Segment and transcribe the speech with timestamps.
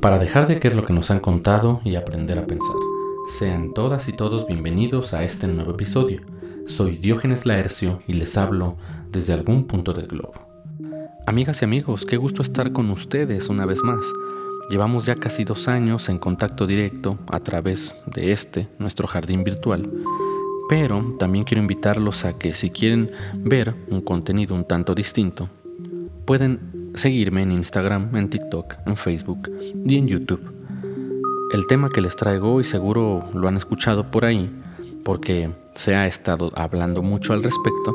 [0.00, 2.76] para dejar de creer lo que nos han contado y aprender a pensar.
[3.38, 6.22] Sean todas y todos bienvenidos a este nuevo episodio.
[6.66, 8.76] Soy Diógenes Laercio y les hablo
[9.10, 10.34] desde algún punto del globo.
[11.26, 14.04] Amigas y amigos, qué gusto estar con ustedes una vez más.
[14.70, 19.90] Llevamos ya casi dos años en contacto directo a través de este, nuestro jardín virtual.
[20.68, 25.48] Pero también quiero invitarlos a que si quieren ver un contenido un tanto distinto,
[26.24, 29.50] pueden seguirme en Instagram, en TikTok, en Facebook
[29.86, 30.52] y en YouTube.
[31.52, 34.50] El tema que les traigo, y seguro lo han escuchado por ahí,
[35.04, 37.94] porque se ha estado hablando mucho al respecto,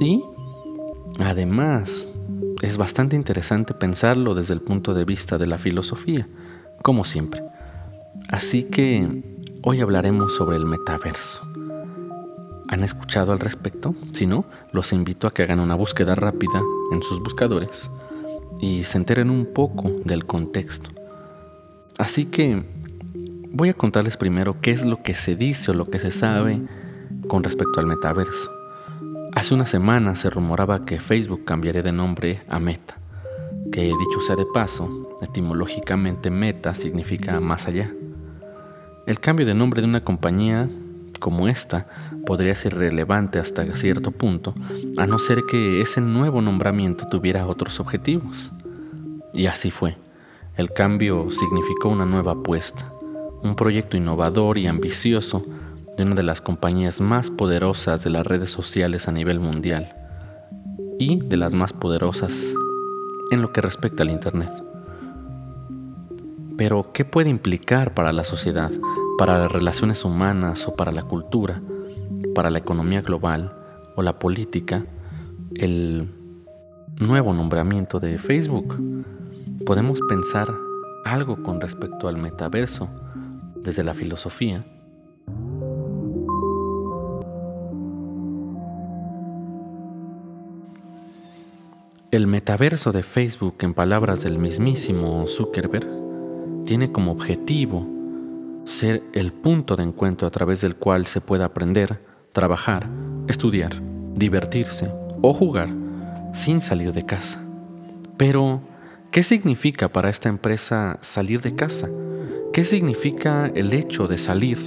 [0.00, 0.22] y
[1.18, 2.08] además
[2.62, 6.28] es bastante interesante pensarlo desde el punto de vista de la filosofía,
[6.82, 7.42] como siempre.
[8.28, 9.22] Así que
[9.62, 11.42] hoy hablaremos sobre el metaverso.
[12.68, 13.94] ¿Han escuchado al respecto?
[14.12, 17.90] Si no, los invito a que hagan una búsqueda rápida en sus buscadores
[18.60, 20.90] y se enteren un poco del contexto.
[21.98, 22.64] Así que
[23.50, 26.60] voy a contarles primero qué es lo que se dice o lo que se sabe
[27.28, 28.50] con respecto al metaverso.
[29.32, 32.98] Hace una semana se rumoraba que Facebook cambiaría de nombre a Meta,
[33.72, 37.92] que dicho sea de paso, etimológicamente Meta significa más allá.
[39.06, 40.68] El cambio de nombre de una compañía
[41.24, 41.86] como esta
[42.26, 44.54] podría ser relevante hasta cierto punto,
[44.98, 48.52] a no ser que ese nuevo nombramiento tuviera otros objetivos.
[49.32, 49.96] Y así fue.
[50.54, 52.92] El cambio significó una nueva apuesta,
[53.42, 55.42] un proyecto innovador y ambicioso
[55.96, 59.94] de una de las compañías más poderosas de las redes sociales a nivel mundial
[60.98, 62.52] y de las más poderosas
[63.30, 64.52] en lo que respecta al Internet.
[66.58, 68.70] Pero, ¿qué puede implicar para la sociedad,
[69.16, 71.62] para las relaciones humanas o para la cultura,
[72.34, 73.54] para la economía global
[73.96, 74.84] o la política,
[75.54, 76.08] el
[77.00, 78.76] nuevo nombramiento de Facebook?
[79.64, 80.52] Podemos pensar
[81.04, 82.88] algo con respecto al metaverso
[83.56, 84.64] desde la filosofía.
[92.10, 95.88] El metaverso de Facebook, en palabras del mismísimo Zuckerberg,
[96.64, 97.93] tiene como objetivo
[98.64, 102.00] ser el punto de encuentro a través del cual se pueda aprender,
[102.32, 102.88] trabajar,
[103.28, 103.80] estudiar,
[104.14, 104.90] divertirse
[105.22, 105.68] o jugar
[106.32, 107.44] sin salir de casa.
[108.16, 108.62] Pero,
[109.10, 111.88] ¿qué significa para esta empresa salir de casa?
[112.52, 114.58] ¿Qué significa el hecho de salir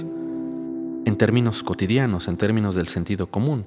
[1.04, 3.66] en términos cotidianos, en términos del sentido común?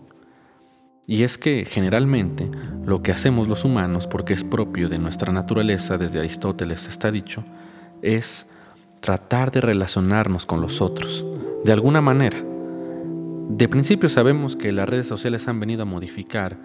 [1.07, 2.49] Y es que generalmente
[2.85, 7.43] lo que hacemos los humanos, porque es propio de nuestra naturaleza, desde Aristóteles está dicho,
[8.01, 8.47] es
[9.01, 11.25] tratar de relacionarnos con los otros,
[11.65, 12.41] de alguna manera.
[13.49, 16.57] De principio sabemos que las redes sociales han venido a modificar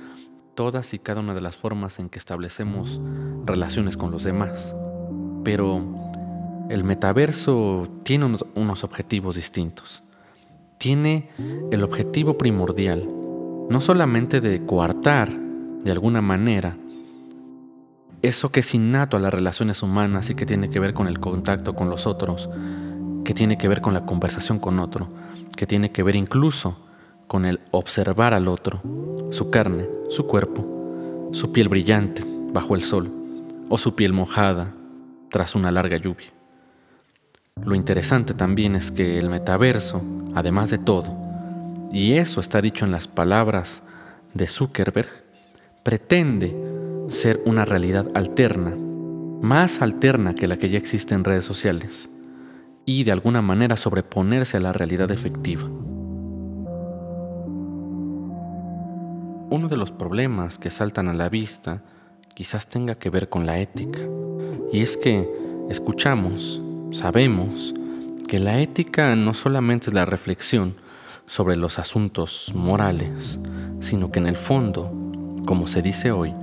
[0.54, 3.00] todas y cada una de las formas en que establecemos
[3.44, 4.76] relaciones con los demás,
[5.44, 5.82] pero
[6.69, 10.03] el metaverso tiene unos objetivos distintos.
[10.78, 11.30] Tiene
[11.70, 13.08] el objetivo primordial,
[13.70, 16.76] no solamente de coartar de alguna manera
[18.26, 21.20] eso que es innato a las relaciones humanas y que tiene que ver con el
[21.20, 22.48] contacto con los otros,
[23.25, 25.09] que tiene que ver con la conversación con otro,
[25.56, 26.78] que tiene que ver incluso
[27.26, 28.82] con el observar al otro,
[29.31, 32.22] su carne, su cuerpo, su piel brillante
[32.53, 33.12] bajo el sol
[33.69, 34.72] o su piel mojada
[35.31, 36.32] tras una larga lluvia.
[37.65, 40.03] Lo interesante también es que el metaverso,
[40.34, 41.16] además de todo,
[41.91, 43.82] y eso está dicho en las palabras
[44.34, 45.09] de Zuckerberg,
[45.82, 46.54] pretende
[47.09, 48.75] ser una realidad alterna,
[49.41, 52.11] más alterna que la que ya existe en redes sociales,
[52.84, 55.65] y de alguna manera sobreponerse a la realidad efectiva.
[59.49, 61.83] Uno de los problemas que saltan a la vista
[62.34, 64.00] quizás tenga que ver con la ética,
[64.72, 65.28] y es que
[65.69, 67.75] escuchamos, sabemos,
[68.27, 70.75] que la ética no solamente es la reflexión
[71.27, 73.39] sobre los asuntos morales,
[73.81, 74.93] sino que en el fondo,
[75.47, 76.34] como se dice hoy,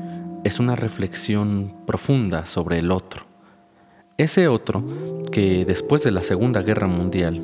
[0.43, 3.25] es una reflexión profunda sobre el otro.
[4.17, 4.83] Ese otro
[5.31, 7.41] que después de la Segunda Guerra Mundial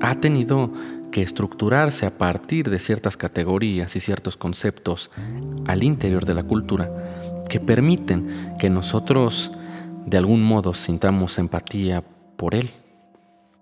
[0.00, 0.72] ha tenido
[1.10, 5.10] que estructurarse a partir de ciertas categorías y ciertos conceptos
[5.66, 6.90] al interior de la cultura
[7.48, 9.52] que permiten que nosotros
[10.06, 12.02] de algún modo sintamos empatía
[12.36, 12.70] por él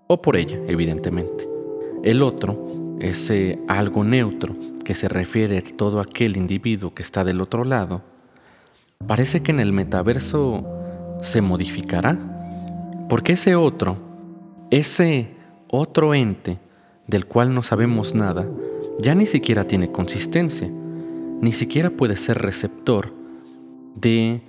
[0.06, 1.48] o por ella, evidentemente.
[2.02, 4.54] El otro, ese algo neutro
[4.84, 8.02] que se refiere a todo aquel individuo que está del otro lado,
[9.06, 10.64] parece que en el metaverso
[11.22, 12.18] se modificará,
[13.08, 13.96] porque ese otro,
[14.70, 15.34] ese
[15.68, 16.58] otro ente
[17.06, 18.46] del cual no sabemos nada,
[18.98, 23.12] ya ni siquiera tiene consistencia, ni siquiera puede ser receptor
[23.94, 24.42] de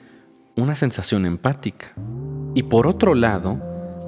[0.57, 1.93] una sensación empática.
[2.53, 3.59] Y por otro lado,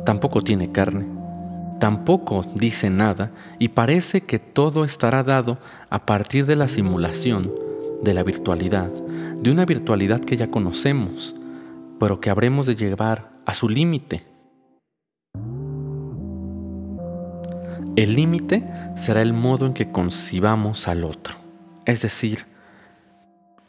[0.05, 1.05] tampoco tiene carne,
[1.79, 5.59] tampoco dice nada y parece que todo estará dado
[5.89, 7.70] a partir de la simulación,
[8.01, 11.35] de la virtualidad, de una virtualidad que ya conocemos,
[11.99, 14.25] pero que habremos de llevar a su límite.
[17.95, 18.63] El límite
[18.95, 21.35] será el modo en que concibamos al otro,
[21.85, 22.45] es decir,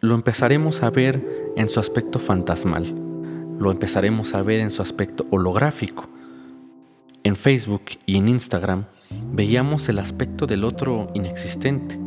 [0.00, 1.24] lo empezaremos a ver
[1.56, 2.94] en su aspecto fantasmal,
[3.58, 6.08] lo empezaremos a ver en su aspecto holográfico.
[7.24, 8.84] En Facebook y en Instagram
[9.32, 11.98] veíamos el aspecto del otro inexistente,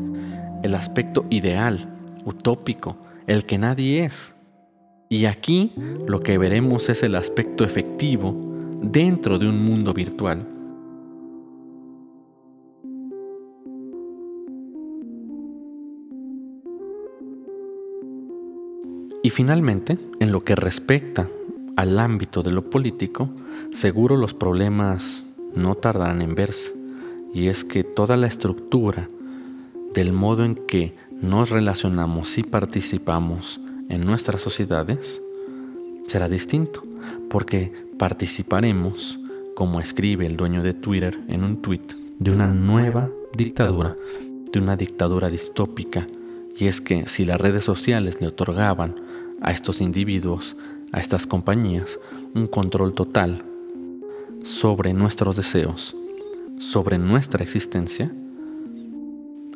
[0.63, 1.94] el aspecto ideal,
[2.25, 4.35] utópico, el que nadie es.
[5.07, 5.71] Y aquí
[6.07, 8.35] lo que veremos es el aspecto efectivo
[8.81, 10.47] dentro de un mundo virtual.
[19.25, 21.27] Y finalmente, en lo que respecta
[21.75, 23.29] al ámbito de lo político,
[23.71, 25.25] seguro los problemas
[25.55, 26.73] no tardarán en verse.
[27.33, 29.09] Y es que toda la estructura
[29.95, 33.59] del modo en que nos relacionamos y participamos
[33.89, 35.21] en nuestras sociedades
[36.05, 36.83] será distinto,
[37.29, 39.19] porque participaremos,
[39.55, 41.87] como escribe el dueño de Twitter en un tweet,
[42.19, 43.95] de una nueva dictadura,
[44.51, 46.07] de una dictadura distópica.
[46.57, 48.95] Y es que si las redes sociales le otorgaban
[49.41, 50.55] a estos individuos
[50.91, 51.99] a estas compañías
[52.33, 53.43] un control total
[54.43, 55.95] sobre nuestros deseos,
[56.57, 58.11] sobre nuestra existencia,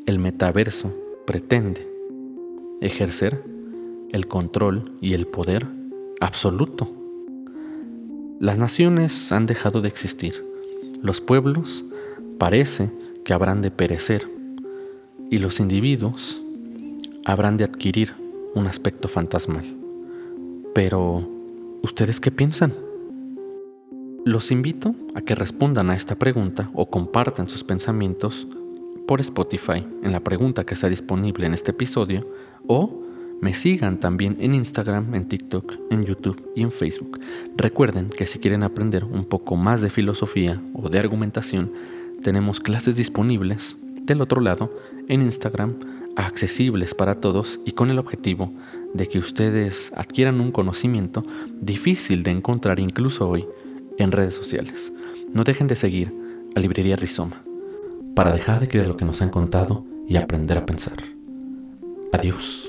[0.05, 0.94] el metaverso
[1.29, 1.87] pretende
[2.81, 3.43] ejercer
[4.11, 5.67] el control y el poder
[6.19, 6.91] absoluto.
[8.39, 10.43] Las naciones han dejado de existir,
[11.03, 11.85] los pueblos
[12.39, 12.89] parece
[13.23, 14.27] que habrán de perecer
[15.29, 16.41] y los individuos
[17.25, 18.15] habrán de adquirir
[18.55, 19.77] un aspecto fantasmal.
[20.73, 21.29] Pero,
[21.83, 22.73] ¿ustedes qué piensan?
[24.25, 28.47] Los invito a que respondan a esta pregunta o compartan sus pensamientos
[29.09, 32.27] por Spotify en la pregunta que está disponible en este episodio
[32.67, 33.01] o
[33.41, 37.19] me sigan también en Instagram, en TikTok, en YouTube y en Facebook.
[37.57, 41.73] Recuerden que si quieren aprender un poco más de filosofía o de argumentación,
[42.21, 44.71] tenemos clases disponibles del otro lado
[45.07, 45.79] en Instagram,
[46.15, 48.53] accesibles para todos y con el objetivo
[48.94, 51.25] de que ustedes adquieran un conocimiento
[51.59, 53.47] difícil de encontrar incluso hoy
[53.97, 54.94] en redes sociales.
[55.33, 56.13] No dejen de seguir
[56.53, 57.49] a Librería Rizoma
[58.15, 60.97] para dejar de creer lo que nos han contado y aprender a pensar.
[62.11, 62.69] Adiós.